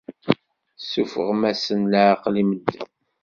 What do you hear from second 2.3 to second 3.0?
i medden.